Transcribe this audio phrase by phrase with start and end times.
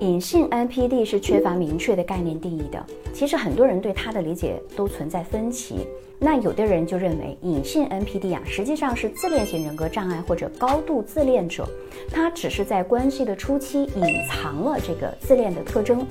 [0.00, 5.86] 隐性 NPD 是缺乏明确的概念定义的，其实很多人对它的理解都存在分歧。
[6.18, 11.68] 那有的人就认为隐性 NPD 啊，实际上是自恋型人格障碍或者高度自恋者，
[12.10, 16.06] 他只是在关系的初期隐藏了这个自恋的特征。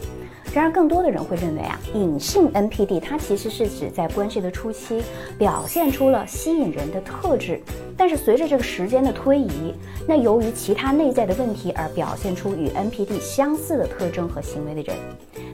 [0.52, 5.02] 然而，更多的人会认为啊，隐性 NPD 它其实是指在关系的初期
[5.38, 7.62] 表现出了吸引人的特质，
[7.96, 9.74] 但是随着这个时间的推移，
[10.08, 14.98] 那由于其他内在的问题而表现出与 NPD 相似的特征和行为的人。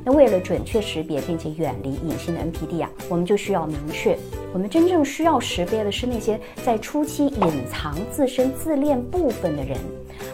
[0.05, 4.17] 那为了准确识别并且远离隐性的 NPD 啊，我们就需要明确，
[4.53, 9.77] 我们真正需要识别的是那些在初期隐藏自身自恋部分的人，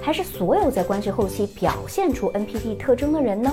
[0.01, 3.51] 还是所有在关系后期表现出 NPD 特征的人呢？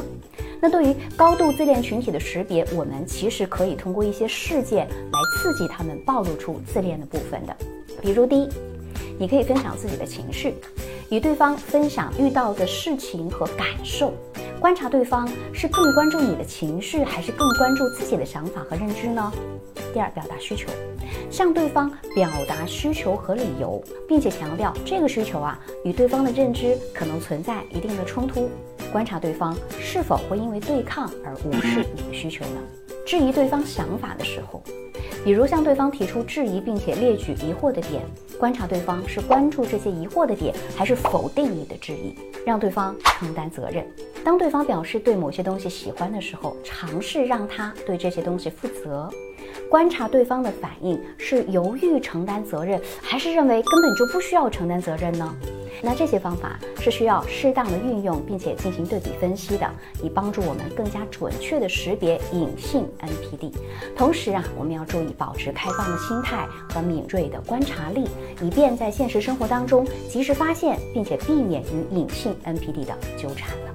[0.60, 7.56] 那对于高度自恋群体的识别，我们其实可以通过一些事件来刺激他们暴露出自恋的部分的。
[8.00, 8.48] 比如，第一，
[9.18, 10.54] 你可以分享自己的情绪，
[11.10, 14.12] 与对方分享遇到的事情和感受。
[14.60, 19.32] 观察对方是更关注你的情绪，还是更关注自己的想法和认知呢？
[19.94, 20.68] 第二，表达需求，
[21.30, 28.50] 向对方表达需求和理由，并且强调这个需求啊与对方的认知可能存在一定的冲突。
[28.92, 32.60] 观察对方是否会因为对抗而无视你的需求呢？
[33.06, 34.62] 质疑对方想法的时候。
[35.24, 38.02] 比如向对方提出质疑，并且列举疑惑的点，
[38.38, 42.14] 观察对方是关注这些疑惑的点，还是否定你的质疑，
[42.46, 43.84] 让对方承担责任。
[44.28, 49.08] 当对方表示对某些东西喜欢的时候，尝试让他对这些东西负责。
[49.70, 55.34] 观察对方的反应是犹豫承担责任，还是认为根本就不需要承担责任呢？
[55.82, 59.66] 那这些方法是需要适当的运用，并且进行对比分析的，
[60.02, 63.50] 以帮助我们更加准确的识别隐性 NPD。
[63.96, 68.04] 同时啊，我们要注意保持开放的心态和敏锐的观察力，
[68.42, 73.74] 以便在现实生活当中及时发现，并且避免与隐性 NPD 的纠缠了。